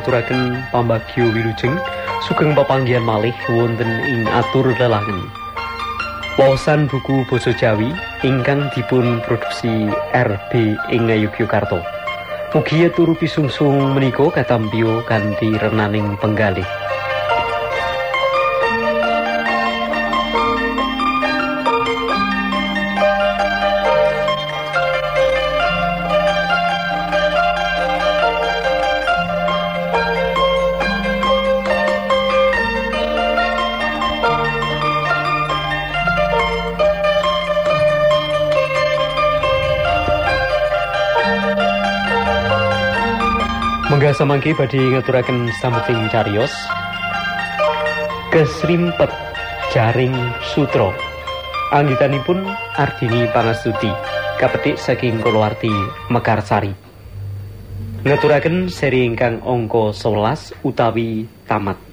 ngaturaken 0.00 0.64
pambagyo 0.72 1.28
wilujeng 1.28 1.76
sugeng 2.24 2.56
pepanggihan 2.56 3.04
malih 3.04 3.36
wonten 3.52 4.00
ing 4.08 4.24
atur 4.32 4.72
lelaken. 4.72 5.28
Wawasan 6.40 6.88
buku 6.88 7.28
basa 7.28 7.52
Jawi 7.52 7.92
ingkang 8.24 8.72
dipun 8.72 9.20
produksi 9.28 9.92
RB 10.16 10.72
ing 10.88 11.04
Yogyakarta. 11.04 11.84
Mugi 12.56 12.88
turu 12.96 13.12
pisungsung 13.12 13.92
menika 13.92 14.24
katampio 14.32 15.04
kanthi 15.04 15.52
renaning 15.60 16.16
penggalih. 16.16 16.64
Samangke 44.20 44.52
badhe 44.52 44.76
ngaturaken 44.76 45.48
sambeting 45.64 46.12
cariyos. 46.12 46.52
Kesrimpet 48.28 49.08
Jaring 49.72 50.12
Sutra. 50.44 50.92
Anggitanipun 51.72 52.44
Ardini 52.76 53.24
Pangastuti, 53.32 53.88
kapetik 54.36 54.76
saking 54.76 55.24
kulawarti 55.24 55.72
Mekarsari. 56.12 56.76
Ngaturaken 58.04 58.68
seri 58.68 59.08
ingkang 59.08 59.40
angka 59.40 59.96
11 59.96 60.52
utawi 60.68 61.24
tamat. 61.48 61.89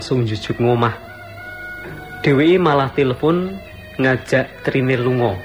Langsung 0.00 0.24
jujuk 0.24 0.56
ngomah. 0.64 0.96
Dheweke 2.24 2.56
malah 2.56 2.88
telepon 2.96 3.52
ngajak 4.00 4.48
Trinil 4.64 5.04
lunga. 5.04 5.36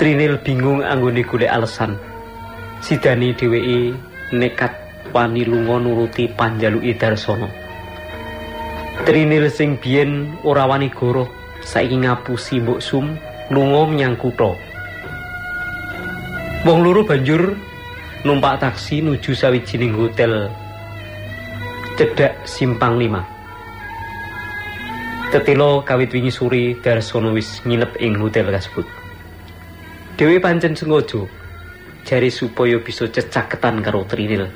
Trinil 0.00 0.40
bingung 0.40 0.80
anggone 0.80 1.20
golek 1.28 1.52
alasan. 1.52 2.00
Sidani 2.80 3.36
dheweke 3.36 3.92
nekat 4.32 4.72
wani 5.12 5.44
lunga 5.44 5.76
nuruti 5.76 6.24
panjaluke 6.32 6.96
Darsono. 6.96 7.52
Trinil 9.04 9.52
sing 9.52 9.76
biyen 9.76 10.32
ora 10.40 10.64
wani 10.64 10.88
goro 10.88 11.28
saiki 11.60 12.00
ngapusi 12.00 12.64
mbok 12.64 12.80
sum 12.80 13.12
lunga 13.52 13.92
menyang 13.92 14.16
kutha. 14.16 14.56
Wong 16.64 16.80
loro 16.80 17.04
banjur 17.04 17.60
numpak 18.24 18.64
taksi 18.64 19.04
nuju 19.04 19.36
sawijining 19.36 19.92
hotel 19.92 20.48
cedhak 21.98 22.46
simpang 22.46 22.94
lima. 22.94 23.26
Tetilo 25.34 25.82
kawit 25.82 26.14
wingi 26.14 26.30
suri 26.30 26.78
Darsono 26.78 27.34
wis 27.34 27.58
nginep 27.66 27.98
ing 27.98 28.14
hotel 28.22 28.54
kasebut. 28.54 28.86
Dewi 30.14 30.38
pancen 30.38 30.78
sengaja 30.78 31.26
jari 32.06 32.30
supaya 32.30 32.78
bisa 32.78 33.10
cecaketan 33.10 33.82
karo 33.82 34.06
Trinil 34.06 34.46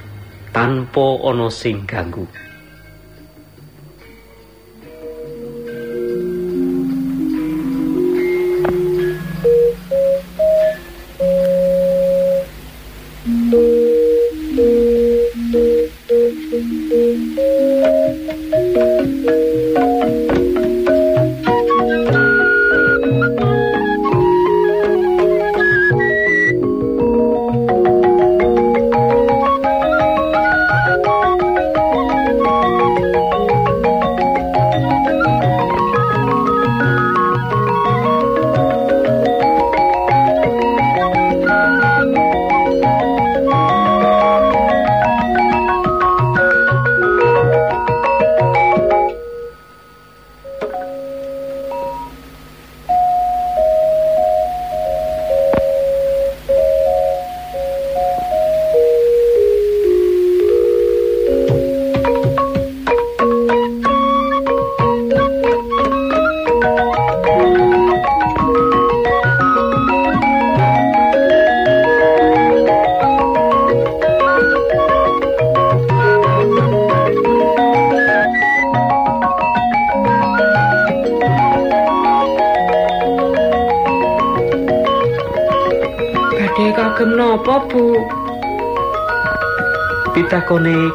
tanpa 0.55 1.19
ana 1.27 1.51
sing 1.51 1.83
ganggu. 1.83 2.31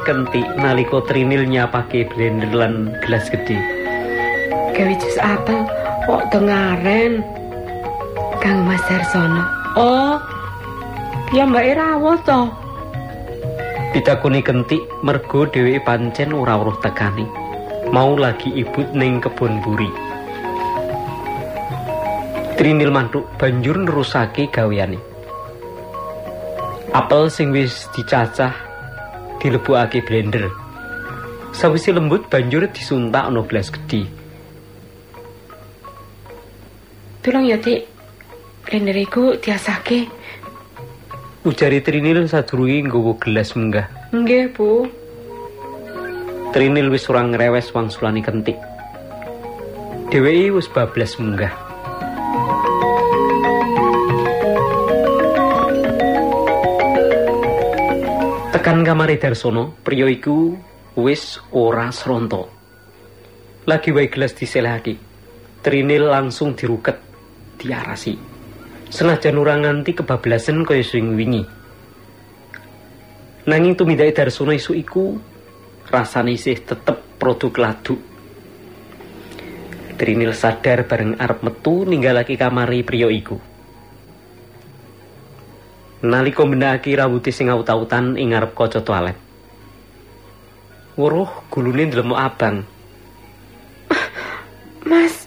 Kentik 0.07 0.47
nalika 0.55 1.03
Trinil 1.03 1.43
nyapake 1.43 2.07
blender 2.07 2.47
lan 2.55 2.95
gelas 3.03 3.27
gedhe. 3.27 3.59
Gawe 4.71 4.93
jus 4.95 5.17
apel 5.19 5.67
kok 6.07 6.23
dengaren. 6.31 7.19
Kang 8.39 8.63
Mas 8.63 8.79
Darsono. 8.87 9.43
Oh. 9.75 10.15
Ya 11.35 11.43
Mbak 11.43 11.75
rawuh 11.75 12.15
to. 12.23 12.47
Pitakone 13.91 14.39
kentik 14.39 14.79
mergo 15.03 15.43
dheweke 15.43 15.83
pancen 15.83 16.31
ora 16.31 16.55
weruh 16.55 16.79
tekani. 16.79 17.27
Mau 17.91 18.15
lagi 18.15 18.47
ibut 18.55 18.87
ning 18.95 19.19
kebon 19.19 19.59
buri. 19.59 19.91
Trinil 22.55 22.95
mantuk 22.95 23.27
banjur 23.35 23.75
nerusake 23.75 24.47
gaweane. 24.47 25.03
Apel 26.95 27.27
sing 27.27 27.51
wis 27.51 27.91
dicacah 27.91 28.66
dilebokake 29.41 30.01
blender. 30.05 30.49
Sawise 31.53 31.93
lembut 31.93 32.29
banjur 32.29 32.69
disuntak 32.69 33.27
ana 33.27 33.41
gelas 33.45 33.73
gedhi. 33.73 34.05
Tolong 37.25 37.45
ya, 37.49 37.57
Dik. 37.59 37.81
Blender 38.67 38.95
iku 38.95 39.35
diasake. 39.39 40.07
Ujari 41.47 41.79
Trinil 41.83 42.27
sadurunge 42.27 42.87
nggawa 42.87 43.13
gelas 43.19 43.55
menggah. 43.55 43.87
Nggih, 44.11 44.51
Bu. 44.55 44.87
Trinil 46.55 46.87
wis 46.91 47.07
ora 47.11 47.23
ngrewes 47.23 47.71
wangsulane 47.75 48.23
kentik. 48.23 48.55
Dheweke 50.07 50.55
wis 50.55 50.67
bablas 50.71 51.19
munggah. 51.19 51.66
Tekan 58.87 59.03
kamare 59.03 59.19
Darsono, 59.19 59.75
priya 59.83 60.07
iku 60.07 60.55
wis 60.95 61.43
ora 61.51 61.91
sronto. 61.91 62.47
Lagi 63.67 63.91
wae 63.91 64.07
gelas 64.07 64.31
diselehake. 64.31 64.95
Trinil 65.59 66.07
langsung 66.07 66.55
diruket, 66.55 66.95
diarasi. 67.59 68.15
Senajan 68.87 69.35
ora 69.43 69.59
nganti 69.59 69.91
kebablasan 69.91 70.63
kaya 70.63 70.87
sing 70.87 71.19
wingi. 71.19 71.43
Nanging 73.51 73.75
tumindake 73.75 74.15
Darsono 74.15 74.55
isu 74.55 74.71
iku 74.71 75.19
rasane 75.91 76.39
isih 76.39 76.55
tetep 76.63 77.19
produk 77.19 77.59
ladu. 77.59 77.99
Trinil 79.99 80.31
sadar 80.31 80.87
bareng 80.87 81.19
arep 81.19 81.43
metu 81.43 81.83
ninggalake 81.83 82.39
kamari 82.39 82.87
priya 82.87 83.11
iku. 83.11 83.35
Nalika 86.05 86.45
mendaki 86.45 86.93
rambute 86.93 87.33
sing 87.33 87.49
aut-autan 87.49 88.21
ing 88.21 88.29
ngarep 88.29 88.53
kaca 88.53 88.85
toilet. 88.85 89.17
Weruh 90.93 91.29
gulune 91.49 91.89
ndelemok 91.89 92.19
abang. 92.21 92.57
Mas, 94.89 95.25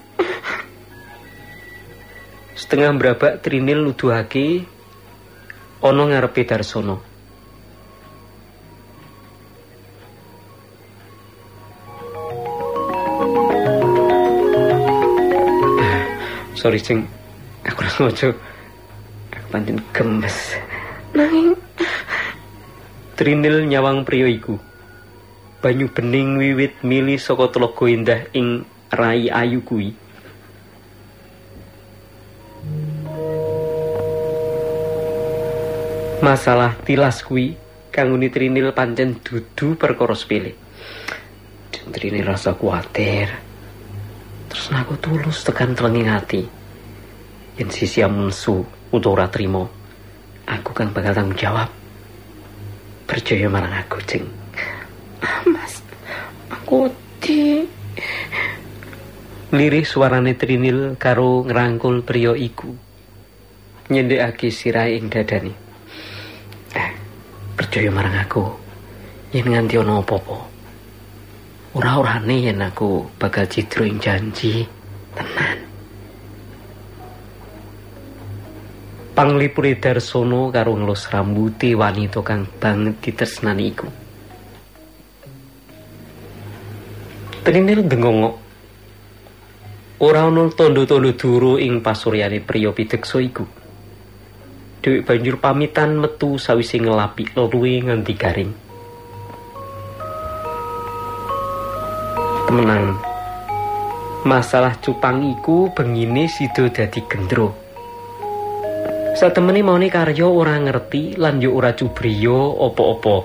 Setengah 2.55 2.95
brabak 2.95 3.43
Trinil 3.43 3.83
nuduhake 3.83 4.63
ana 5.83 6.03
ngarepe 6.07 6.47
Darsono. 6.47 7.03
Sorry, 16.55 16.79
Ceng. 16.79 17.09
Aku 17.65 17.81
ora 17.81 17.91
ngojo. 17.97 18.50
Pancen 19.51 19.83
gemes. 19.91 20.55
nanging 21.11 21.59
Trinil 23.19 23.67
nyawang 23.67 24.07
priya 24.07 24.31
iku. 24.31 24.55
Banyu 25.59 25.91
bening 25.91 26.39
wiwit 26.39 26.87
mili 26.87 27.19
saka 27.19 27.51
telaga 27.51 27.85
indah 27.91 28.21
ing 28.31 28.63
rai 28.95 29.27
ayu 29.27 29.61
kuwi. 29.67 29.93
Masalah 36.23 36.79
tilas 36.87 37.27
kuwi 37.27 37.59
kanggo 37.91 38.23
Trinil 38.31 38.71
pancen 38.71 39.19
dudu 39.19 39.75
perkara 39.75 40.15
sepele. 40.15 40.55
Trinil 41.91 42.23
rasa 42.23 42.55
kuatir. 42.55 43.35
Terus 44.47 44.67
aku 44.71 44.95
tulus 45.03 45.43
tekan 45.43 45.75
telenging 45.75 46.07
ati. 46.07 46.47
Yen 47.59 47.69
sisi 47.69 47.99
amunsu 47.99 48.80
utawa 48.91 49.23
ora 49.23 49.27
trimo, 49.31 49.71
aku 50.47 50.71
kan 50.75 50.91
bakal 50.91 51.15
tanggung 51.15 51.39
jawab. 51.39 51.71
Percaya 53.07 53.47
marang 53.51 53.75
aku, 53.75 53.99
Ceng. 54.07 54.27
Mas, 55.51 55.83
aku 56.51 56.91
di 57.19 57.67
Lirih 59.51 59.83
suarane 59.83 60.39
Trinil 60.39 60.95
karo 60.95 61.43
ngrangkul 61.43 62.07
priya 62.07 62.39
iku. 62.39 62.71
Nyendhekake 63.91 64.55
sirahe 64.55 64.95
ing 64.95 65.11
dadane. 65.11 65.51
Eh, 66.71 66.91
percaya 67.59 67.91
marang 67.91 68.15
aku. 68.15 68.47
Yen 69.35 69.51
nganti 69.51 69.75
ana 69.75 69.99
apa-apa. 69.99 70.39
Ora-orane 71.75 72.47
yen 72.47 72.63
aku 72.63 73.11
bakal 73.19 73.51
cidro 73.51 73.83
ing 73.83 73.99
janji. 73.99 74.63
Tenan. 75.19 75.70
Panglipure 79.21 79.77
Darsono 79.77 80.49
karo 80.49 80.73
ngelus 80.73 81.13
rambuté 81.13 81.77
wanita 81.77 82.25
kang 82.25 82.49
banget 82.49 83.05
ditresnani 83.05 83.65
iku. 83.69 83.85
Trinil 87.45 87.85
ndengongok 87.85 88.35
Ora 90.01 90.25
ana 90.25 90.49
tondo-tondo 90.49 91.13
duru 91.13 91.61
ing 91.61 91.85
pasuryane 91.85 92.41
priya 92.41 92.73
pideksa 92.73 93.21
iku. 93.21 93.45
Dhewek 94.81 95.05
banjur 95.05 95.37
pamitan 95.37 96.01
metu 96.01 96.41
sawise 96.41 96.81
ngelapi 96.81 97.37
luwe 97.37 97.77
nganti 97.77 98.15
garing. 98.17 98.53
Temenan. 102.49 102.97
Masalah 104.25 104.81
cupang 104.81 105.21
iku 105.29 105.69
bengine 105.77 106.25
sida 106.25 106.73
dadi 106.73 107.05
gendro. 107.05 107.69
Satemene 109.21 109.61
maune 109.61 109.93
karya 109.93 110.25
ora 110.25 110.57
ngerti 110.57 111.21
lan 111.21 111.45
yo 111.45 111.53
ora 111.53 111.77
cubriya 111.77 112.57
apa-apa. 112.57 113.17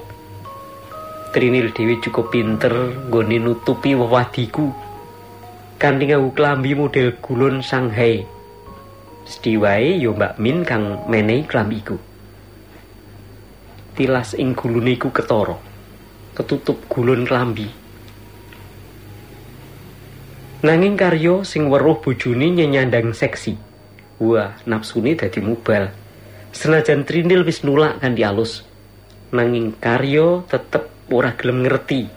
Trinil 1.32 1.72
dhewe 1.72 2.04
cukup 2.04 2.36
pinter 2.36 3.08
nggone 3.08 3.40
nutupi 3.40 3.96
wewadiku 3.96 4.76
kanthi 5.80 6.12
nganggo 6.12 6.36
klambi 6.36 6.76
model 6.76 7.16
gulun 7.24 7.64
Shanghai. 7.64 8.28
Sedhi 9.24 9.56
wae 9.56 9.96
ya 9.96 10.12
Mbak 10.12 10.36
Min 10.36 10.68
kang 10.68 11.08
menehi 11.08 11.48
klambi 11.48 11.80
iku. 11.80 11.96
Tilas 13.96 14.36
ing 14.36 14.52
gulune 14.52 15.00
iku 15.00 15.16
ketara. 15.16 15.56
Ketutup 16.36 16.92
gulun 16.92 17.24
klambi. 17.24 17.72
Nanging 20.60 21.00
karya 21.00 21.48
sing 21.48 21.72
weruh 21.72 22.04
bojone 22.04 22.52
nyenyandang 22.52 23.16
seksi. 23.16 23.65
Wah, 24.16 24.56
nafsune 24.64 25.20
dadi 25.20 25.44
mubal. 25.44 25.92
Senajan 26.56 27.04
Trindil 27.04 27.44
wis 27.44 27.68
nulak 27.68 28.00
kanthi 28.00 28.24
alus, 28.24 28.64
nanging 29.36 29.76
karya 29.76 30.40
tetep 30.48 30.88
ora 31.12 31.36
gelem 31.36 31.68
ngerti. 31.68 32.08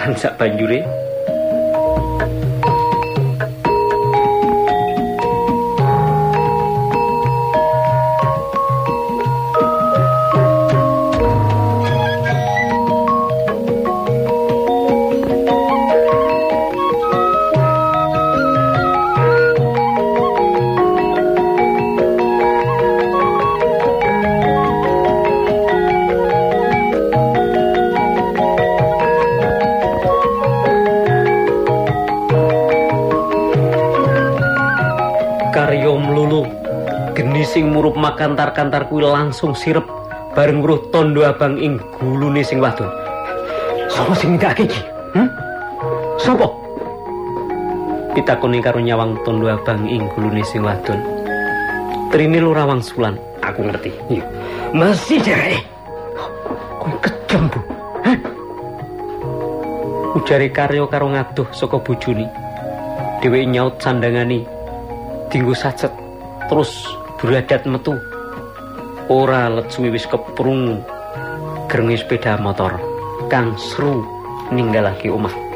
Lan 0.00 0.16
sak 0.16 0.40
banjure 0.40 1.09
makantar-kantar 38.20 38.92
kuwi 38.92 39.00
langsung 39.00 39.56
sirep 39.56 39.80
bareng 40.36 40.60
weruh 40.60 40.92
tondo 40.92 41.24
abang 41.24 41.56
ing 41.56 41.80
gulune 41.96 42.44
sing 42.44 42.60
wadon. 42.60 42.92
Sapa 43.88 44.12
sing 44.12 44.36
ndake 44.36 44.68
iki? 44.68 44.80
Hm 45.16 45.24
sapa 46.20 46.44
pitakoni 48.12 48.60
karo 48.60 48.76
nyawang 48.76 49.16
tondo 49.24 49.48
abang 49.48 49.88
ing 49.88 50.04
gulune 50.12 50.44
sing 50.44 50.60
wadon. 50.60 51.00
Trinil 52.12 52.52
ora 52.52 52.68
wangsulan. 52.68 53.16
Aku 53.40 53.64
ngerti. 53.64 53.88
Iya. 54.12 54.24
Masih 54.76 55.16
jae 55.24 55.56
kowe 56.76 56.92
kejam 57.00 57.48
bu. 57.48 57.60
Hah? 58.04 58.18
ujare 60.12 60.52
karya 60.52 60.84
karo 60.92 61.08
ngaduh 61.08 61.48
saka 61.56 61.80
bojone. 61.80 62.28
Dheweke 63.24 63.48
nyaut 63.48 63.80
sandangane 63.80 64.44
dinggo 65.32 65.56
sacet 65.56 65.88
terus 66.52 66.68
beradat 67.16 67.64
metu 67.64 67.96
ora 69.10 69.50
suwi 69.66 69.90
wis 69.90 70.06
keprung 70.06 70.86
grengi 71.66 71.98
sepeda 71.98 72.38
motor 72.38 72.78
kang 73.26 73.58
seru 73.58 74.06
ninggalake 74.54 75.10
omah 75.10 75.49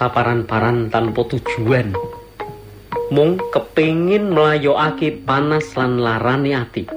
saparan-paran 0.00 0.88
tanpa 0.88 1.28
tujuan. 1.28 1.92
Mung 3.12 3.36
kepingin 3.52 4.32
melayokake 4.32 5.12
panas 5.12 5.76
lan 5.76 6.00
larane 6.00 6.56
ati. 6.56 6.88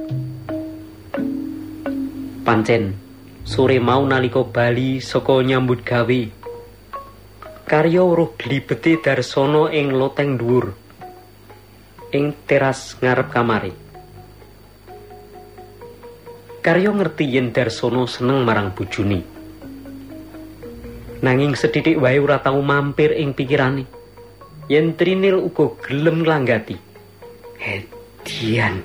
Pancen 2.48 2.96
sore 3.44 3.84
mau 3.84 4.08
nalika 4.08 4.48
bali 4.48 5.04
saka 5.04 5.44
nyambut 5.44 5.84
gawe. 5.84 6.22
Karyo 7.68 8.08
weruh 8.08 8.32
glibete 8.40 8.96
Darsono 9.04 9.68
ing 9.68 9.92
loteng 9.92 10.40
dhuwur. 10.40 10.72
Ing 12.16 12.32
teras 12.48 12.96
ngarep 13.04 13.28
kamare. 13.36 13.74
Karyo 16.64 16.96
ngerti 16.96 17.36
yen 17.36 17.52
Darsono 17.52 18.08
seneng 18.08 18.48
marang 18.48 18.72
bojone. 18.72 19.43
Nanging 21.24 21.56
sedidik 21.56 21.98
wae 21.98 22.20
ora 22.20 22.44
tau 22.44 22.60
mampir 22.60 23.16
ing 23.16 23.32
pikirane. 23.32 23.88
Yen 24.68 24.96
Trinil 25.00 25.40
uga 25.44 25.76
gelem 25.84 26.24
nglanggati 26.24 26.76
Hedian 27.60 28.84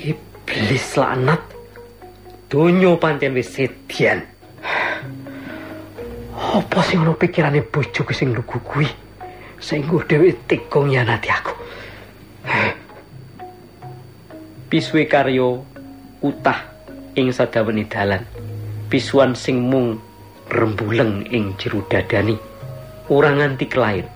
iblis 0.00 0.96
laknat. 0.96 1.40
Donya 2.48 2.96
pancen 2.96 3.36
wis 3.36 3.52
sedian 3.52 4.24
apa 6.36 6.80
sing 6.84 7.04
ono 7.04 7.16
pikirane 7.16 7.60
bojoku 7.64 8.12
sing 8.12 8.32
lugu 8.32 8.60
kuwi? 8.60 8.88
Sing 9.60 9.84
dhewe 9.84 10.32
tega 10.48 10.80
nyanati 10.84 11.28
aku. 11.32 11.52
Piswe 14.68 15.08
karyo 15.08 15.64
utah 16.20 16.60
ing 17.16 17.32
sadawane 17.32 17.84
dalan. 17.88 18.22
Pisuan 18.88 19.34
sing 19.34 19.64
mung 19.64 19.98
rembuleng 20.50 21.26
ing 21.30 21.54
jero 21.58 21.82
dadani 21.90 22.36
ora 23.08 23.30
nganti 23.34 23.66
kelair 23.70 24.06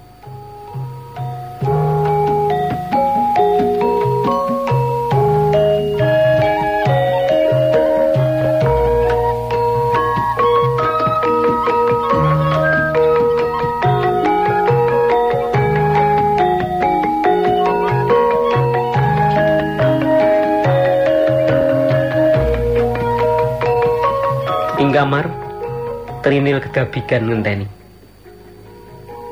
Trinil 26.40 26.56
kedabikan 26.56 27.28
ngenteni. 27.28 27.68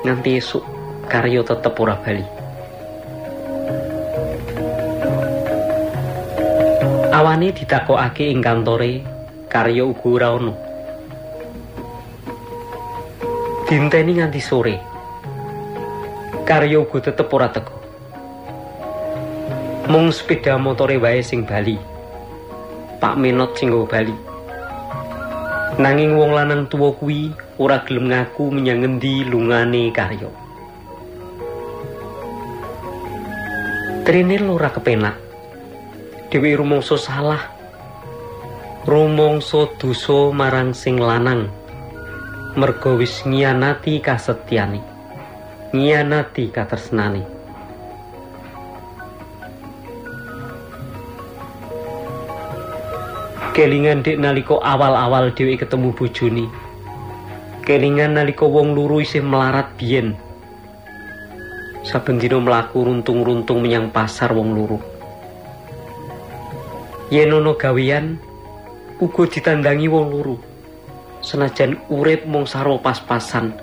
Nganti 0.04 0.30
esuk 0.36 0.60
karyo 1.08 1.40
tetep 1.40 1.72
ora 1.80 1.96
bali. 1.96 2.20
Awane 7.08 7.48
ditakokake 7.56 8.28
ing 8.28 8.44
kantore, 8.44 9.00
karyo 9.48 9.88
uga 9.88 10.04
ora 10.04 10.28
ono. 10.36 10.52
Dinteni 13.72 14.20
nganti 14.20 14.40
sore. 14.44 14.76
Karyo 16.44 16.84
uga 16.84 17.08
tetep 17.08 17.32
ora 17.32 17.48
teko. 17.48 17.72
Mung 19.88 20.12
sepeda 20.12 20.60
motore 20.60 21.00
wae 21.00 21.24
sing 21.24 21.48
bali. 21.48 21.80
Pak 23.00 23.16
Menot 23.16 23.56
sing 23.56 23.72
bali. 23.72 24.27
Nanging 25.78 26.18
wong 26.18 26.34
lanang 26.34 26.66
tuwa 26.66 26.90
kuwi 26.90 27.30
ora 27.54 27.86
gelem 27.86 28.10
ngaku 28.10 28.50
menyang 28.50 28.82
ngendi 28.82 29.22
lungane 29.22 29.94
karya. 29.94 30.26
Trinil 34.02 34.50
ora 34.50 34.74
kepenak. 34.74 35.14
Dewi 36.34 36.58
rumangsa 36.58 36.98
salah. 36.98 37.54
Rumangsa 38.90 39.70
dosa 39.78 40.34
marang 40.34 40.74
sing 40.74 40.98
lanang. 40.98 41.46
Merga 42.58 42.98
wis 42.98 43.22
ngianati 43.22 44.02
kasetyane. 44.02 44.82
Ngianati 45.70 46.50
katresnane. 46.50 47.37
Kelingan 53.58 54.06
dek 54.06 54.22
naliko 54.22 54.62
awal-awal 54.62 55.34
dhewe 55.34 55.58
ketemu 55.58 55.90
bojone. 55.90 56.46
Kelingan 57.66 58.14
naliko 58.14 58.46
wong 58.46 58.70
luru 58.70 59.02
isih 59.02 59.18
melarat 59.18 59.74
biyen. 59.74 60.14
Saben 61.82 62.22
dina 62.22 62.38
mlaku 62.38 62.86
runtung-runtung 62.86 63.58
menyang 63.58 63.90
pasar 63.90 64.30
wong 64.30 64.54
luru 64.54 64.78
yen 67.08 67.32
ana 67.32 67.56
gawean 67.56 68.20
uga 69.00 69.24
ditandangi 69.24 69.88
wong 69.88 70.06
luru 70.12 70.36
senajan 71.18 71.80
urip 71.90 72.28
mung 72.30 72.46
saro 72.46 72.78
pas-pasan. 72.78 73.58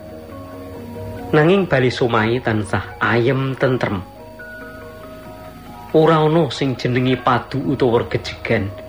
Nanging 1.32 1.72
bali 1.72 1.88
somahe 1.88 2.44
tansah 2.44 3.00
ayem 3.00 3.56
tentrem. 3.56 4.04
Ora 5.96 6.20
ana 6.20 6.52
sing 6.52 6.76
jenenge 6.76 7.16
padu 7.16 7.64
utawa 7.64 8.04
gejegan 8.12 8.85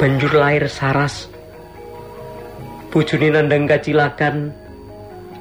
banjur 0.00 0.32
lahir 0.32 0.64
saras. 0.72 1.28
Bojone 2.88 3.36
nandang 3.36 3.68
kacilakan, 3.68 4.48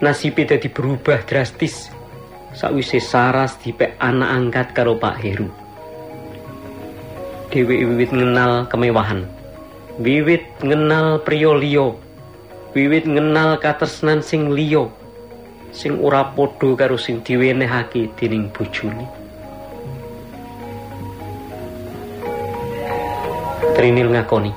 nasibe 0.04 0.44
dadi 0.44 0.68
berubah 0.68 1.24
drastis. 1.24 1.88
Sakwise 2.52 3.00
saras 3.00 3.56
dipek 3.64 3.96
anak 4.04 4.30
angkat 4.36 4.68
karo 4.76 5.00
Pak 5.00 5.16
Heru. 5.24 5.48
Dewi 7.48 7.88
wiwit 7.88 8.12
ngenal 8.12 8.68
kemewahan. 8.68 9.24
Wiwit 9.96 10.44
ngenal 10.60 11.24
priya 11.24 11.56
liya. 11.56 11.96
Wiwit 12.76 13.08
ngenal 13.08 13.64
katresnan 13.64 14.20
sing 14.20 14.52
liya. 14.52 14.92
Sing 15.72 16.04
ora 16.04 16.36
padha 16.36 16.76
karo 16.76 17.00
sing 17.00 17.24
diwenehake 17.24 18.12
dening 18.20 18.52
bojone. 18.52 19.19
Trinil 23.80 24.12
ngakoni. 24.12 24.52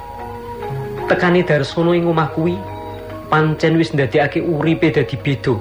Tekani 1.07 1.47
Darsono 1.47 1.95
ing 1.95 2.11
omah 2.11 2.35
kuwi 2.35 2.59
pancen 3.31 3.79
wis 3.79 3.95
ndadekake 3.95 4.43
uripe 4.43 4.91
dadi 4.91 5.15
beda. 5.15 5.55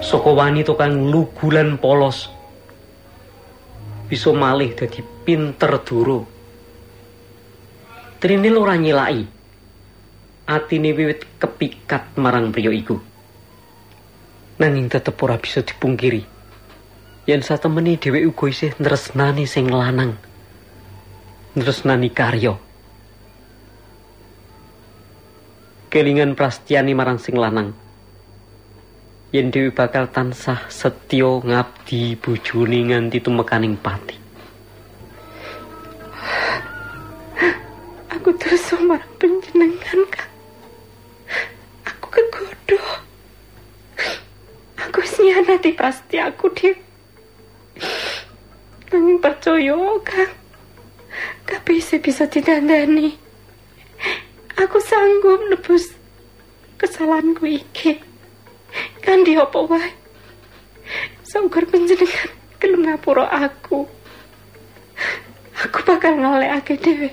Saka 0.00 0.32
wanita 0.32 0.72
kang 0.72 1.12
lugu 1.12 1.52
lan 1.52 1.76
polos 1.76 2.32
bisa 4.08 4.32
malih 4.32 4.72
dadi 4.72 5.04
pinter 5.28 5.76
duro. 5.84 6.24
Trinil 8.16 8.56
ora 8.56 8.80
nyilai. 8.80 9.28
Atine 10.48 10.96
wiwit 10.96 11.36
kepikat 11.36 12.16
marang 12.16 12.48
priya 12.48 12.72
iku. 12.72 12.96
Nanging 14.56 14.88
tetep 14.88 15.20
ora 15.20 15.36
bisa 15.36 15.60
dipungkiri. 15.60 16.24
Yen 17.28 17.44
satemene 17.44 18.00
dhewe 18.00 18.24
uga 18.24 18.48
isih 18.48 18.72
nresnani 18.80 19.44
sing 19.44 19.68
lanang. 19.68 20.31
Nresnani 21.52 22.08
karya. 22.08 22.56
Kelingan 25.92 26.32
prastiani 26.32 26.96
marang 26.96 27.20
sing 27.20 27.36
lanang. 27.36 27.76
Yen 29.32 29.52
Dewi 29.52 29.72
bakal 29.72 30.08
tansah 30.08 30.68
setya 30.72 31.40
ngabdi 31.44 32.16
bojone 32.16 32.78
nganti 32.88 33.20
tumekaning 33.20 33.76
pati. 33.76 34.16
Aku 38.08 38.28
terus 38.40 38.72
marang 38.80 39.12
panjenengan, 39.20 40.00
Kak. 40.08 40.28
Aku 41.92 42.06
kegodo. 42.08 42.80
Aku 44.80 45.00
sianati 45.04 45.76
pasti 45.76 46.16
aku. 46.16 46.48
Nanging 48.92 49.20
percaya, 49.20 49.76
Kak. 50.00 50.41
Kabeh 51.48 51.78
bisa 52.00 52.26
ditandani. 52.26 53.16
Aku 54.58 54.78
sanggup 54.80 55.40
nebus 55.50 55.92
kesalahanku 56.78 57.46
iki. 57.48 57.98
Kandi 59.04 59.36
apa 59.36 59.58
wae? 59.68 59.90
Saugar 61.24 61.64
panjenengan 61.68 62.30
gelem 62.60 62.88
ngapura 62.88 63.28
aku. 63.28 63.84
Aku 65.62 65.78
bakal 65.86 66.18
ngalekake 66.18 66.74
dhewe. 66.80 67.10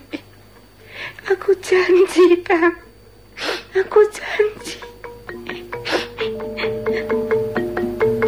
Aku 1.29 1.53
janji, 1.61 2.41
Kang. 2.41 2.75
Aku 3.77 3.99
janji. 4.09 4.79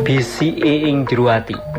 Bisi 0.05 0.53
ing 0.61 1.07
jero 1.09 1.27
ati. 1.31 1.70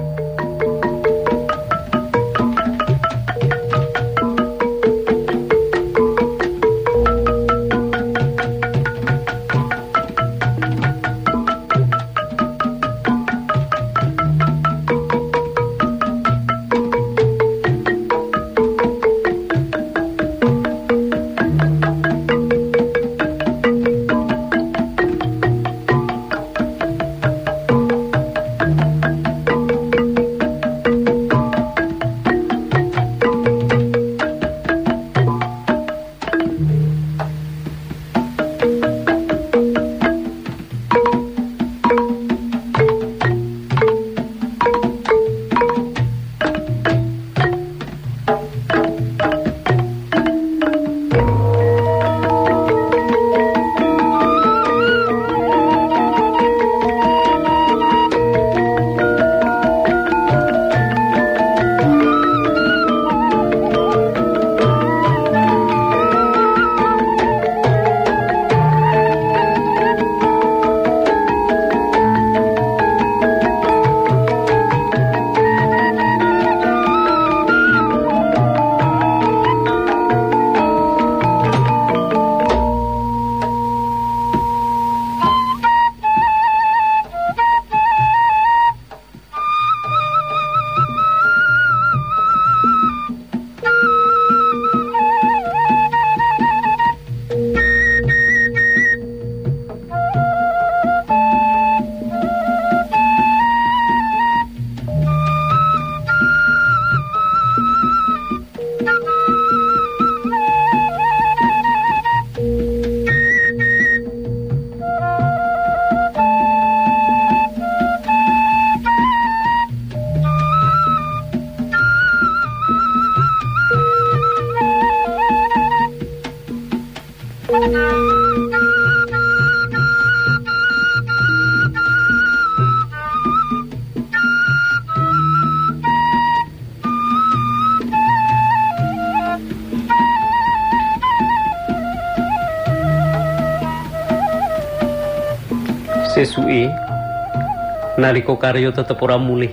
Nalika 148.13 148.37
karya 148.37 148.69
tetep 148.69 149.01
ora 149.01 149.17
mulih 149.17 149.49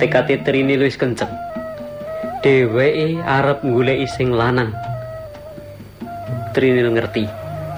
tekate 0.00 0.40
Trinil 0.40 0.88
wis 0.88 0.96
kenceng. 0.96 1.28
Dheweke 2.40 3.20
arep 3.20 3.60
goleki 3.60 4.08
sing 4.08 4.32
lanang. 4.32 4.72
Trinil 6.56 6.96
ngerti 6.96 7.28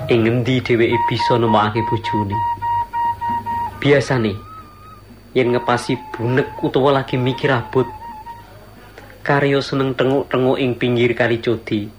ing 0.07 0.22
ngendi 0.22 0.62
dheweke 0.62 0.94
bisa 1.11 1.35
nemokake 1.42 1.83
bojone? 1.90 2.38
Biasane 3.83 4.31
yen 5.35 5.59
ngepasi 5.59 5.98
bunek 6.14 6.62
utawa 6.62 7.03
lagi 7.03 7.18
mikir 7.18 7.50
abot 7.50 7.90
karya 9.26 9.59
seneng 9.59 9.98
tenguk-tenguk 9.98 10.62
ing 10.62 10.79
pinggir 10.79 11.18
kali 11.18 11.42
codi 11.42 11.90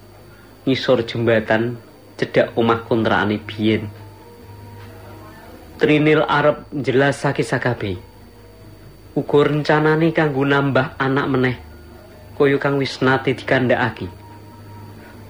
ngisor 0.64 1.04
jembatan 1.04 1.76
cedak 2.16 2.56
omah 2.56 2.88
kontrakane 2.88 3.36
biyen 3.44 3.92
Trinil 5.82 6.22
arep 6.30 6.70
njelasake 6.78 7.42
sakabe. 7.42 7.98
Uga 9.18 9.50
rencanane 9.50 10.14
kanggo 10.14 10.46
nambah 10.46 10.94
anak 11.02 11.26
meneh 11.26 11.58
kaya 12.38 12.62
kang 12.62 12.78
wis 12.78 13.02
nate 13.02 13.34
dikandhakake. 13.34 14.06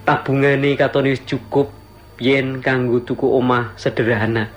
Tabungane 0.04 0.76
katone 0.76 1.16
wis 1.16 1.24
cukup 1.24 1.72
yen 2.20 2.60
kanggo 2.60 3.00
tuku 3.00 3.32
omah 3.32 3.72
sederhana 3.80 4.52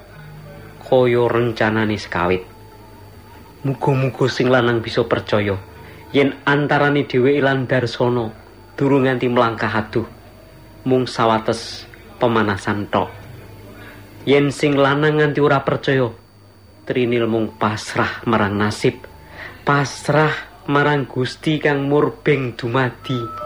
kaya 0.83 1.31
rencanane 1.31 1.95
sekawit. 1.95 2.43
Muga-muga 3.63 4.27
sing 4.27 4.51
lanang 4.51 4.83
bisa 4.83 4.99
percaya 5.07 5.55
yen 6.11 6.35
antarane 6.43 7.07
dhewe 7.07 7.39
lan 7.39 7.71
Darsono 7.71 8.35
durung 8.75 9.07
nganti 9.07 9.31
mlangkah 9.31 9.71
aduh. 9.71 10.03
Mung 10.83 11.07
sawates 11.07 11.87
pemanasan 12.19 12.83
tok. 12.91 13.24
Yen 14.25 14.49
sing 14.49 14.73
lanang 14.73 15.21
nganti 15.21 15.39
ora 15.39 15.61
percaya 15.61 16.09
Trinil 16.85 17.25
mung 17.25 17.57
pasrah 17.57 18.25
marang 18.25 18.57
nasib 18.57 19.05
pasrah 19.61 20.65
marang 20.69 21.05
Gusti 21.05 21.61
kang 21.61 21.85
murbeng 21.85 22.57
dumadi 22.57 23.44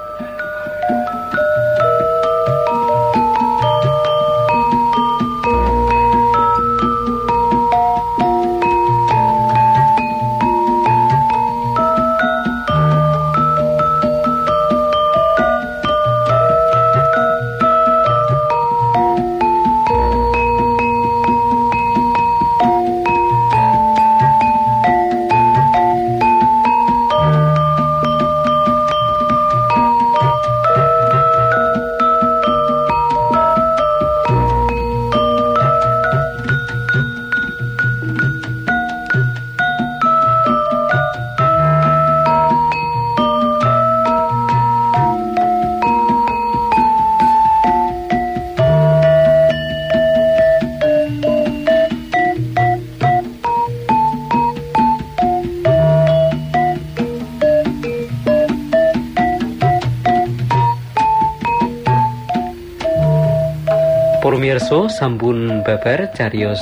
Purmirso 64.60 64.92
sampun 64.92 65.64
babar 65.64 66.12
carios 66.20 66.60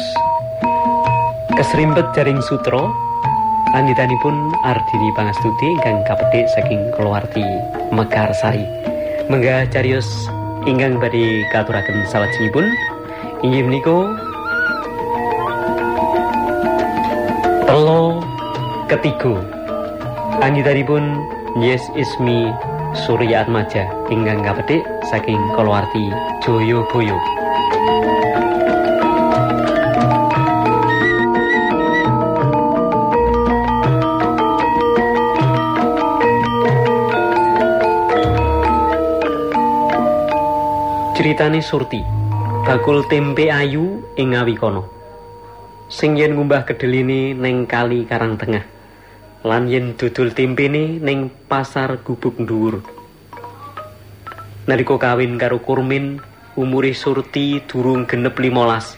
kesrimpet 1.57 2.05
jaring 2.13 2.37
sutro 2.45 2.93
lanjutanipun 3.73 4.53
Ardini 4.61 5.09
Pangastuti 5.17 5.65
ingkang 5.73 6.05
kapedik 6.05 6.45
saking 6.53 6.93
keluarti 6.93 7.41
Mekarsari 7.89 8.69
menggah 9.33 9.65
carios 9.73 10.05
ingkang 10.69 11.01
badhe 11.01 11.41
katuraken 11.49 12.05
salajengipun. 12.05 12.69
Inggih 13.41 13.65
menika 13.65 13.97
telo 17.65 18.21
ketiga. 18.93 19.41
Lanjutanipun 20.37 21.17
Yes 21.57 21.81
Ismi 21.97 22.53
Surya 22.93 23.41
Atmaja 23.41 23.89
ingkang 24.13 24.45
kapedik 24.45 24.85
saking 25.09 25.41
keluarti 25.57 26.13
Joyo 26.45 26.85
Boyo. 26.93 27.36
Critane 41.37 41.61
Surti 41.61 42.01
bakul 42.65 43.05
tempe 43.05 43.53
ayu 43.53 44.01
ing 44.17 44.33
ngawikono 44.33 44.89
sing 45.85 46.17
yen 46.17 46.33
ngumbah 46.33 46.65
kedeline 46.65 47.37
neng 47.37 47.69
kali 47.69 48.09
karang 48.09 48.41
tengah 48.41 48.65
lan 49.45 49.69
yen 49.69 49.93
dodol 49.93 50.33
tempene 50.33 50.97
ning 50.97 51.29
pasar 51.45 52.01
gubuk 52.01 52.41
dhuwur. 52.41 52.81
Nalika 54.65 54.97
kawin 54.97 55.37
karo 55.37 55.61
Kurmin 55.61 56.17
umure 56.57 56.97
Surti 56.97 57.61
durung 57.69 58.09
genep 58.09 58.33
15 58.33 58.97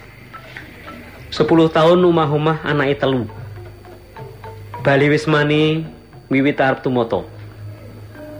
10 1.36 1.76
tahun 1.76 2.00
omah-omah 2.00 2.64
anake 2.64 3.04
telu. 3.04 3.28
Bali 4.80 5.12
wis 5.12 5.28
mani 5.28 5.84
wiwit 6.32 6.64
arep 6.64 6.88
tumata 6.88 7.20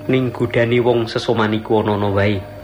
ning 0.08 0.32
godani 0.32 0.80
wong 0.80 1.12
sesomaniku 1.12 1.84
ana-ana 1.84 2.16
wae 2.16 2.59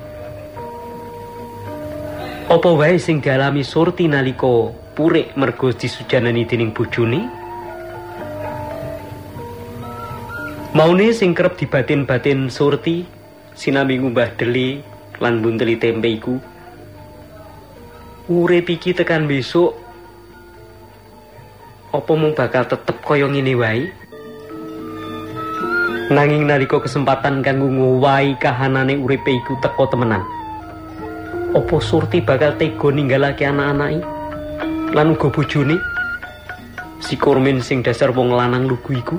Apa 2.46 2.78
wae 2.78 3.02
sing 3.02 3.26
dialami 3.26 3.66
Surti 3.66 4.06
nalika 4.06 4.70
purik 4.94 5.34
mergo 5.34 5.74
disujanani 5.74 6.46
dening 6.46 6.70
bojone? 6.78 7.26
Maune 10.78 11.10
sing 11.10 11.34
kerep 11.34 11.58
dibatin-batin 11.58 12.54
Surti 12.54 13.02
sinambi 13.58 13.98
ngumbah 13.98 14.38
deli 14.38 14.78
lan 15.18 15.42
bunteli 15.42 15.82
tempe 15.82 16.06
iku. 16.06 16.38
Urip 18.30 18.70
iki 18.70 18.94
tekan 18.94 19.26
besok 19.26 19.74
apa 21.98 22.12
mung 22.14 22.38
bakal 22.38 22.70
tetep 22.70 23.02
kaya 23.02 23.26
ngene 23.26 23.58
wae? 23.58 23.90
Nanging 26.14 26.46
nalika 26.46 26.78
kesempatan 26.78 27.42
kanggo 27.42 27.74
ngowahi 27.74 28.38
kahanane 28.38 29.02
uripe 29.02 29.34
iku 29.34 29.58
teko 29.66 29.90
temenan. 29.90 30.35
Opo 31.56 31.80
surti 31.80 32.20
bakal 32.20 32.60
tega 32.60 32.92
ninggalake 32.92 33.48
anak-anake 33.48 34.04
lan 34.92 35.16
uga 35.16 35.32
bojone 35.32 35.80
si 37.00 37.16
kurmin 37.16 37.64
sing 37.64 37.80
dasar 37.80 38.12
wong 38.12 38.36
lanang 38.36 38.68
lugu 38.68 38.92
iku 39.00 39.16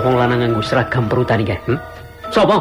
Wong 0.00 0.16
lanang 0.16 0.42
nganggo 0.42 0.64
seragam 0.64 1.06
perutani 1.06 1.44
kae. 1.44 1.60
Hmm? 1.70 1.78
Sopo? 2.32 2.56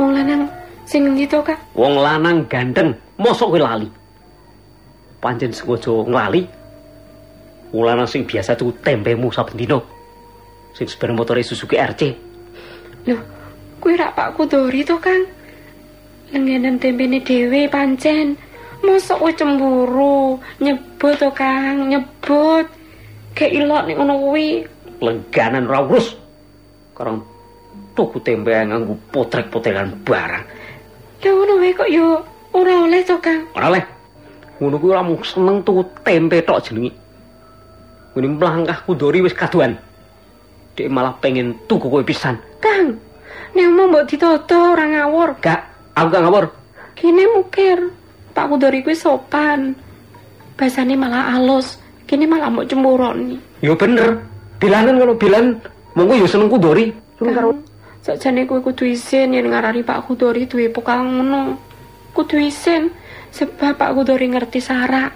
Wong 0.00 0.16
lanang 0.16 0.48
sing 0.82 1.04
endi 1.04 1.28
to, 1.28 1.38
Kak? 1.44 1.60
Wong 1.76 2.00
lanang 2.00 2.48
ganteng, 2.48 2.96
mosok 3.20 3.54
kowe 3.54 3.60
lali? 3.60 4.03
Pancen 5.24 5.56
sengaja 5.56 6.04
nglali. 6.04 6.44
Ulana 7.72 8.04
sing 8.04 8.28
biasa 8.28 8.52
tuku 8.60 8.76
tempemu 8.84 9.32
saben 9.32 9.56
dina. 9.56 9.80
Sing 10.76 10.84
sepeda 10.84 11.16
motor 11.16 11.40
Suzuki 11.40 11.80
RC. 11.80 12.02
Loh, 13.08 13.20
kuwi 13.80 13.96
rak 13.96 14.12
Pak 14.12 14.36
Kudori 14.36 14.84
to, 14.84 15.00
Kang? 15.00 15.24
Lengenan 16.28 16.76
tempene 16.76 17.24
dhewe 17.24 17.64
pancen. 17.72 18.36
Mosok 18.84 19.16
kowe 19.16 19.32
cemburu, 19.32 20.36
nyebut 20.60 21.16
to, 21.16 21.32
Kang, 21.32 21.88
nyebut. 21.88 22.68
Kayak 23.32 23.52
ilok 23.64 23.82
nek 23.88 23.96
ngono 23.96 24.14
kuwi. 24.28 24.48
Lengganan 25.00 25.66
ora 25.66 25.80
urus. 25.88 26.14
Karang 26.94 27.24
tuku 27.96 28.22
tempe 28.22 28.54
nganggo 28.54 28.94
potrek-potrekan 29.10 30.04
barang. 30.06 30.44
Ya 31.24 31.30
ngono 31.32 31.58
wae 31.58 31.72
kok 31.74 31.90
yo 31.90 32.22
ora 32.54 32.86
oleh 32.86 33.02
to, 33.02 33.18
Kang. 33.18 33.50
Ora 33.56 33.72
oleh. 33.72 33.93
Ngono 34.60 34.76
kuwi 34.78 34.90
ora 34.94 35.02
seneng 35.22 35.62
tuku 35.66 35.82
tempe 36.06 36.42
tok 36.42 36.60
jenenge. 36.70 36.92
Ngene 38.14 38.28
mlangkah 38.38 38.78
kudori 38.86 39.24
wis 39.24 39.34
kaduan. 39.34 39.74
Dek 40.74 40.90
malah 40.90 41.14
pengen 41.18 41.54
tuku 41.66 41.86
kowe 41.90 42.02
pisan. 42.02 42.38
Kang, 42.62 42.98
nek 43.54 43.68
mau 43.74 43.90
mbok 43.90 44.06
ditoto 44.06 44.74
ora 44.74 44.86
ngawur. 44.86 45.38
Gak, 45.42 45.60
aku 45.94 46.06
gak 46.10 46.22
ngawur. 46.22 46.44
Kene 46.94 47.24
mukir. 47.34 47.78
Pak 48.34 48.50
Kudori 48.50 48.82
kuwi 48.82 48.98
sopan. 48.98 49.78
Basane 50.58 50.94
malah 50.98 51.38
alus. 51.38 51.78
Kene 52.06 52.26
malah 52.26 52.50
mbok 52.50 52.66
cemburoni. 52.66 53.38
Yo 53.62 53.78
bener. 53.78 54.18
Bilanan 54.58 54.98
kalau 54.98 55.14
bilan 55.14 55.44
monggo 55.94 56.14
yo 56.18 56.26
seneng 56.26 56.50
kudori. 56.50 56.90
Seneng 57.18 57.34
karo 57.34 57.50
Sakjane 58.04 58.44
kowe 58.44 58.60
kudu 58.60 58.84
isin 58.84 59.32
yen 59.32 59.48
ngarani 59.48 59.80
Pak 59.80 60.04
Kudori 60.04 60.44
duwe 60.44 60.68
pokal 60.68 61.00
ngono. 61.00 61.56
Kudu 62.12 62.36
isin 62.36 62.92
sebab 63.34 63.74
Pak 63.74 63.90
Kudori 63.98 64.30
ngerti 64.30 64.62
Sarah. 64.62 65.10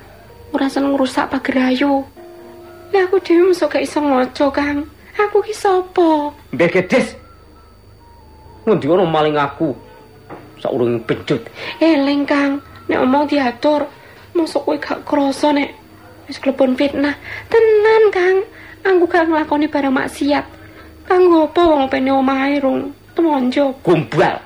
Ora 0.51 0.67
seneng 0.67 0.99
rusak 0.99 1.31
pagerayu. 1.31 2.03
Lah 2.91 3.03
aku 3.07 3.21
dhewe 3.23 3.53
mesti 3.53 3.69
gak 3.69 3.85
iso 3.85 4.03
ngoco, 4.03 4.47
Kang. 4.51 4.83
Aku 5.15 5.45
ki 5.45 5.55
sapa? 5.55 6.33
Mbah 6.51 6.71
Gedes. 6.73 7.15
Ngendi 8.65 8.87
ono 8.89 9.05
maling 9.07 9.37
aku? 9.39 9.71
Saurung 10.59 10.99
pencut. 11.07 11.47
Eling, 11.79 12.25
Kang. 12.25 12.59
Nek 12.89 13.05
omong 13.05 13.29
diatur, 13.29 13.85
mosok 14.33 14.65
kowe 14.65 14.77
gak 14.81 15.05
krasa 15.05 15.53
nek 15.53 15.71
wis 16.27 16.41
klepon 16.41 16.75
fitnah. 16.75 17.15
Tenan, 17.53 18.05
Kang. 18.09 18.37
Aku 18.89 19.05
gak 19.05 19.29
nglakoni 19.29 19.69
barang 19.69 19.93
maksiat. 19.93 20.45
Kang 21.05 21.29
ngopo 21.29 21.77
wong 21.77 21.93
pene 21.93 22.11
omahe 22.13 22.57
rung 22.61 22.89
temonjo. 23.13 23.77
Gombal. 23.85 24.41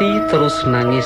Surti 0.00 0.32
terus 0.32 0.56
nangis. 0.64 1.04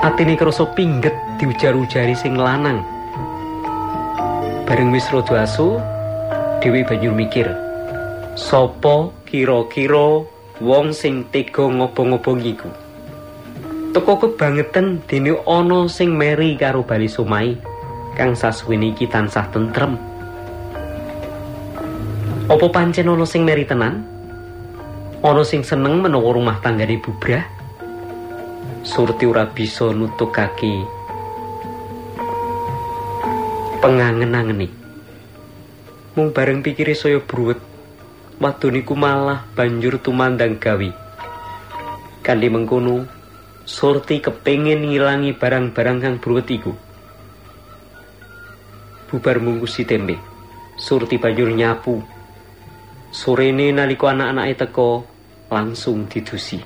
Atine 0.00 0.32
krasa 0.32 0.64
pingget 0.72 1.12
diujar-ujari 1.36 2.16
sing 2.16 2.40
lanang. 2.40 2.80
Bareng 4.64 4.88
wis 4.88 5.04
rada 5.12 5.44
asu, 5.44 5.76
Dewi 6.64 6.80
banjur 6.80 7.12
mikir. 7.12 7.52
Sopo 8.32 9.12
kira-kira 9.28 10.24
wong 10.64 10.96
sing 10.96 11.28
tega 11.28 11.68
ngobong-ngobong 11.68 12.40
iku? 12.48 12.72
Teko 13.92 14.16
kebangetan 14.16 15.04
dene 15.04 15.36
ana 15.44 15.84
sing 15.92 16.16
meri 16.16 16.56
karo 16.56 16.80
Bali 16.80 17.12
Sumai 17.12 17.52
kang 18.16 18.32
sasuwene 18.32 18.96
iki 18.96 19.04
tansah 19.04 19.52
tentrem. 19.52 20.00
Apa 22.48 22.72
pancen 22.72 23.12
ana 23.12 23.28
sing 23.28 23.44
meri 23.44 23.68
tenan? 23.68 24.11
Ana 25.22 25.46
sing 25.46 25.62
seneng 25.62 26.02
menawa 26.02 26.34
rumah 26.34 26.58
tanggane 26.58 26.98
bubrah? 26.98 27.46
Surti 28.82 29.22
ora 29.22 29.46
bisa 29.46 29.94
nutukake 29.94 30.82
pengangen-angeni. 33.78 34.66
Mung 36.18 36.34
bareng 36.34 36.66
pikire 36.66 36.98
saya 36.98 37.22
bruwet, 37.22 37.62
wadoniku 38.42 38.98
malah 38.98 39.46
banjur 39.54 40.02
tumandang 40.02 40.58
gawi. 40.58 40.90
Kanthi 42.26 42.50
mengkono, 42.50 43.06
Surti 43.62 44.18
kepengin 44.18 44.90
ngilangi 44.90 45.38
barang-barang 45.38 45.98
kang 46.02 46.16
bruwet 46.18 46.50
iku. 46.50 46.74
Bubar 49.06 49.38
mungkusi 49.38 49.86
tempe, 49.86 50.18
Surti 50.74 51.14
banjur 51.14 51.54
nyapu. 51.54 52.02
Sorene 53.14 53.70
nalika 53.70 54.10
anak-anake 54.10 54.66
teko, 54.66 55.11
langsung 55.52 56.08
didusi. 56.08 56.56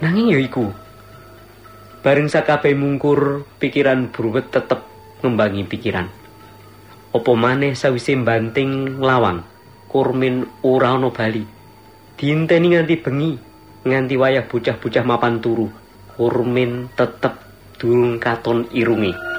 Nanging 0.00 0.32
ya 0.32 0.40
iku. 0.40 0.72
Bareng 2.00 2.32
sakabeh 2.32 2.72
mungkur, 2.72 3.44
pikiran 3.60 4.08
bruwet 4.08 4.48
tetep 4.48 4.80
ngembangi 5.20 5.68
pikiran. 5.68 6.08
Apa 7.12 7.32
maneh 7.36 7.76
sawise 7.76 8.16
banting 8.16 8.98
lawang, 8.98 9.44
Kurmin 9.86 10.42
ora 10.66 10.98
ana 10.98 11.12
bali. 11.12 11.46
Diinteni 12.18 12.74
nganti 12.74 12.94
bengi, 12.98 13.32
nganti 13.86 14.14
wayah 14.18 14.44
bocah-bocah 14.48 15.04
mapan 15.06 15.38
turu. 15.38 15.70
Kurmin 16.18 16.90
tetep 16.98 17.38
durung 17.78 18.18
katon 18.18 18.66
irungi. 18.74 19.33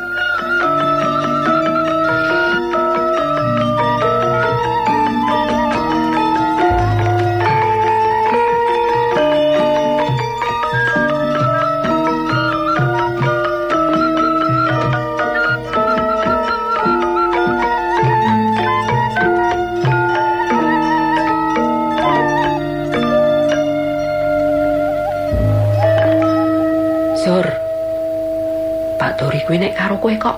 Pak 29.06 29.22
Dori 29.22 29.38
kuwi 29.46 29.62
nek 29.62 29.78
karo 29.78 30.02
kowe 30.02 30.18
kok 30.18 30.34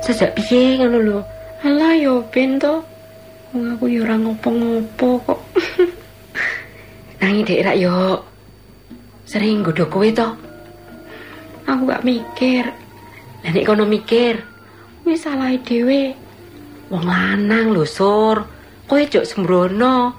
sejak 0.00 0.32
piye 0.32 0.80
ngono 0.80 0.96
lho. 0.96 1.20
Alah 1.60 1.92
yo 1.92 2.24
ben 2.32 2.56
to. 2.56 2.80
Wong 3.52 3.76
aku 3.76 3.84
yo 3.84 4.00
ora 4.08 4.16
ngopo-ngopo 4.16 5.20
kok. 5.28 5.40
Nanging 7.20 7.44
dek 7.44 7.68
rak 7.68 7.76
yo 7.76 8.24
sering 9.28 9.60
godho 9.60 9.92
kowe 9.92 10.08
to. 10.08 10.24
Aku 11.68 11.84
gak 11.84 12.00
mikir. 12.00 12.72
Lah 13.44 13.50
nek 13.52 13.68
kono 13.68 13.84
mikir, 13.84 14.40
wis 15.04 15.28
salah 15.28 15.52
dhewe. 15.60 16.16
Wong 16.88 17.04
lanang 17.04 17.76
lho, 17.76 17.84
Sur. 17.84 18.40
Kowe 18.88 19.04
jok 19.04 19.28
sembrono. 19.28 20.16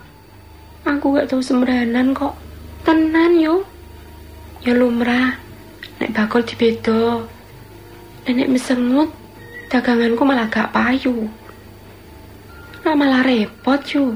Aku 0.85 1.17
gak 1.17 1.25
tau 1.25 1.41
sembranan 1.41 2.13
kok. 2.13 2.37
Tenan 2.85 3.33
yo. 3.41 3.65
Ya 4.61 4.77
lumrah. 4.77 5.41
Nek 5.97 6.13
bakul 6.13 6.45
dibedo. 6.45 7.38
Nek 8.29 8.45
mesengut, 8.45 9.09
daganganku 9.73 10.21
malah 10.21 10.45
gak 10.53 10.69
payu. 10.69 11.25
Lah 12.85 12.93
malah 12.93 13.25
repot 13.25 13.81
yo. 13.89 14.13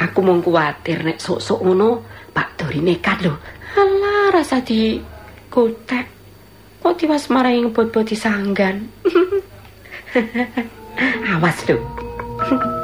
Aku 0.00 0.24
mau 0.24 0.40
kuatir 0.40 1.04
nek 1.04 1.20
sok-sok 1.20 1.60
ngono, 1.60 2.00
Pak 2.32 2.56
Dori 2.56 2.80
nekat 2.80 3.20
lho. 3.20 3.36
Alah 3.76 4.32
rasa 4.32 4.64
di 4.64 4.96
kotek. 5.52 6.08
Kok 6.80 6.96
tiwas 6.96 7.28
marahi 7.28 7.60
ngebot-bot 7.60 8.08
disanggan. 8.08 8.88
Awas 11.36 11.58
lho. 11.68 11.76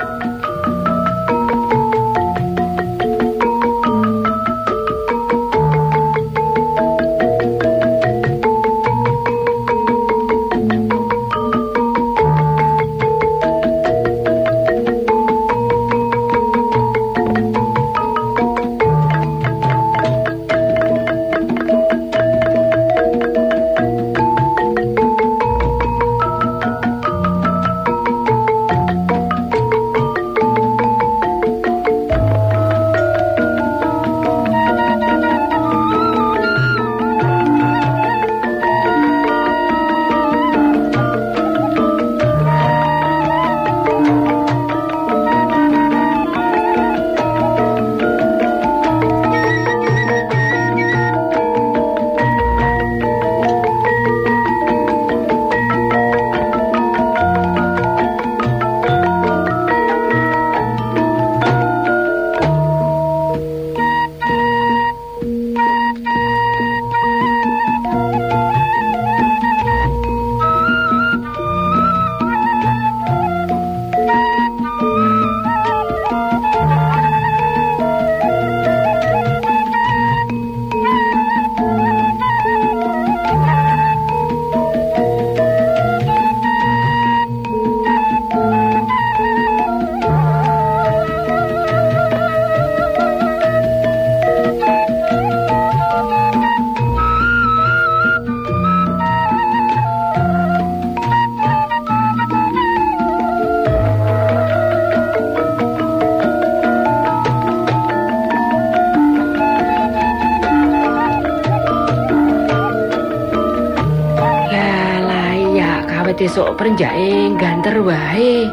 sesuk 116.28 116.60
prenjake 116.60 117.32
ganter 117.40 117.80
wae. 117.80 118.44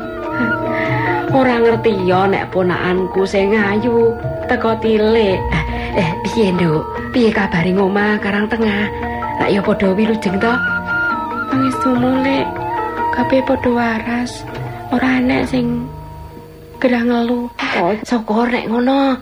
Ora 1.35 1.59
ngerti 1.59 2.07
yo 2.07 2.23
nek 2.23 2.47
ponakanku 2.47 3.27
sing 3.27 3.51
ayu 3.51 4.15
teko 4.47 4.79
tilik. 4.79 5.35
Eh, 5.99 6.09
piye, 6.23 6.55
Nduk? 6.55 7.11
Piye 7.11 7.35
kabare 7.35 7.75
ngomah 7.75 8.15
Karang 8.23 8.47
Tengah? 8.47 8.87
Lah 9.43 9.51
ya 9.51 9.59
padha 9.59 9.91
wilujeng 9.91 10.39
to? 10.39 10.53
Pangestu 11.51 11.91
mulih 11.99 12.47
kabeh 13.11 13.43
padha 13.43 13.67
waras. 13.67 14.47
Ora 14.95 15.19
enek 15.19 15.43
sing 15.51 15.83
gerah 16.79 17.03
ngelu. 17.03 17.51
Oh, 17.83 17.91
syukur 18.07 18.47
nek 18.47 18.71
ngono. 18.71 19.19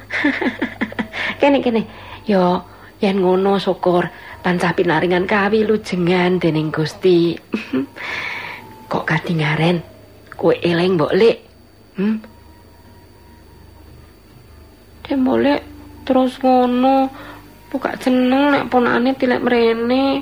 kene 1.41 1.57
kene. 1.57 1.89
Yo, 2.29 2.61
yen 3.01 3.17
ngono 3.17 3.57
syukur 3.57 4.05
pancah 4.45 4.77
pinaringan 4.77 5.25
kawilujengan 5.25 6.37
dening 6.37 6.69
Gusti. 6.69 7.33
Kok 8.93 9.09
kadingaren? 9.09 9.81
Kowe 10.37 10.53
eling 10.53 10.93
mbok, 10.93 11.17
Lik? 11.17 11.41
Hmm? 11.97 12.21
Demolek 15.01 15.65
terus 16.05 16.37
ngono. 16.37 17.09
Buka 17.73 17.97
seneng 17.97 18.53
nek 18.53 18.69
ponakane 18.69 19.17
tilek 19.17 19.41
mrene. 19.41 20.21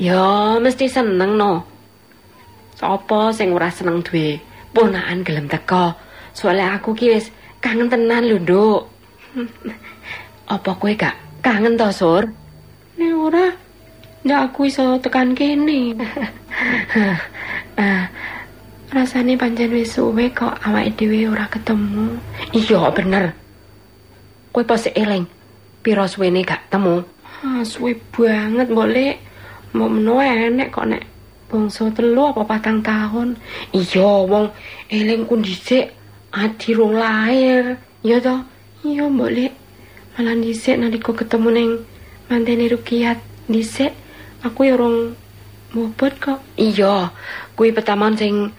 Ya, 0.00 0.56
mesti 0.56 0.88
seneng 0.88 1.36
no. 1.36 1.60
Sopo 2.72 3.36
sing 3.36 3.52
ora 3.52 3.68
seneng 3.68 4.00
duwe 4.00 4.40
ponakan 4.72 5.20
gelem 5.20 5.44
teko. 5.52 5.92
Soalnya 6.32 6.80
aku 6.80 6.96
ki 6.96 7.12
wis 7.12 7.28
kangen 7.60 7.92
tenan 7.92 8.24
lho, 8.24 8.40
Nduk. 8.40 8.80
Apa 10.56 10.72
kowe 10.80 10.92
gak 10.96 11.16
kangen 11.44 11.76
to, 11.76 11.92
Sur? 11.92 12.24
Nek 12.96 13.12
ora, 13.12 13.52
ndak 14.26 14.50
aku 14.50 14.66
iso 14.66 14.98
tekan 14.98 15.38
kene. 15.38 15.94
Ah, 17.78 18.10
rasane 18.94 19.38
pancen 19.38 19.70
wis 19.70 19.94
suwe 19.94 20.26
kok 20.34 20.58
awake 20.66 20.98
dhewe 20.98 21.30
ora 21.30 21.46
ketemu. 21.46 22.18
Iya, 22.50 22.90
bener. 22.90 23.30
Kowe 24.50 24.66
pas 24.66 24.82
eling 24.90 25.30
pira 25.86 26.10
suwene 26.10 26.42
gak 26.42 26.66
temu? 26.74 27.06
Ah, 27.46 27.62
suwe 27.62 27.94
banget, 28.10 28.66
boleh. 28.66 29.14
Mau 29.78 29.86
meno 29.86 30.18
enek 30.18 30.74
kok 30.74 30.90
nek 30.90 31.02
bangsa 31.46 31.86
telu 31.94 32.34
apa 32.34 32.42
patang 32.42 32.82
tahun. 32.82 33.38
Iya, 33.70 34.26
wong 34.26 34.50
eling 34.90 35.22
ku 35.30 35.38
dhisik 35.38 35.94
adi 36.34 36.74
rong 36.74 36.98
lahir. 36.98 37.78
Iya 38.02 38.18
toh? 38.18 38.42
Iya, 38.82 39.06
boleh. 39.06 39.54
Malah 40.18 40.34
dhisik 40.34 40.82
nalika 40.82 41.14
ketemu 41.14 41.48
ning 41.54 41.70
mantene 42.26 42.66
Rukiat 42.66 43.22
dhisik 43.46 43.94
aku 44.42 44.60
ya 44.68 44.74
rong 44.76 45.14
bobot 45.72 46.14
kok. 46.20 46.40
Iya, 46.56 47.12
kuwi 47.56 47.72
pertamaan 47.72 48.16
sing 48.16 48.52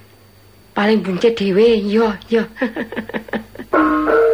paling 0.77 1.01
buncit 1.01 1.37
dhewe. 1.37 1.81
Iya, 1.81 2.17
iya. 2.29 2.43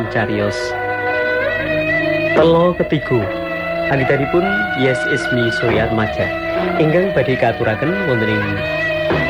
saking 0.00 0.08
Carios 0.12 0.56
Telo 2.32 2.72
ketigo 2.80 3.20
Alitanipun 3.92 4.44
Yes 4.80 4.96
Ismi 5.12 5.52
Soyat 5.60 5.92
Maja 5.92 6.24
ingkang 6.80 7.12
badhe 7.12 7.36
katuraken 7.36 7.92
wonten 8.08 8.32
ing 8.32 8.44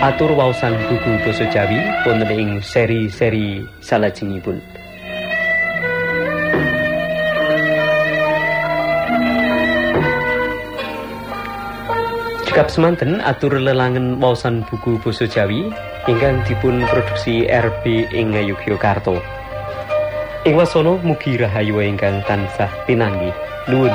atur 0.05 0.31
waosan 0.37 0.77
buku 0.87 1.11
basa 1.27 1.49
Jawi 1.51 1.81
wonten 2.07 2.31
ing 2.31 2.51
seri-seri 2.63 3.65
salajengipun. 3.81 4.61
Cekap 12.47 12.69
semanten 12.69 13.19
atur 13.25 13.57
lelangen 13.57 14.21
waosan 14.21 14.63
buku 14.69 15.01
basa 15.01 15.25
Jawi 15.25 15.73
ingkang 16.05 16.45
dipun 16.45 16.85
produksi 16.87 17.49
RB 17.49 18.13
ing 18.13 18.37
Yogyakarta. 18.37 19.40
Ing 20.41 20.57
wasana 20.57 20.97
mugi 21.05 21.37
rahayu 21.37 21.85
ingkang 21.85 22.25
tansah 22.25 22.73
pinanggih. 22.89 23.37
Nuwun. 23.69 23.93